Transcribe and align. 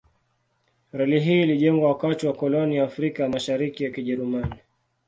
Reli 0.91 1.19
hii 1.19 1.41
ilijengwa 1.41 1.89
wakati 1.89 2.27
wa 2.27 2.33
koloni 2.33 2.75
ya 2.75 2.83
Afrika 2.83 3.23
ya 3.23 3.29
Mashariki 3.29 3.83
ya 3.83 3.89
Kijerumani. 3.91 4.55